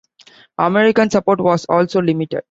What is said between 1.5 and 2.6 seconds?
also limited.